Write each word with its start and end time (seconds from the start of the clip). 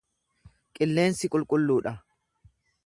Qilleensi 0.79 1.31
qulqulluu 1.35 1.79
dha. 1.89 1.97